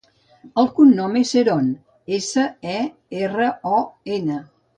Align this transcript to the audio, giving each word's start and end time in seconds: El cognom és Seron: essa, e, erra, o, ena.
El 0.61 0.69
cognom 0.77 1.13
és 1.19 1.33
Seron: 1.35 1.67
essa, 2.19 2.47
e, 2.73 2.81
erra, 3.21 3.53
o, 3.79 3.85
ena. 4.19 4.41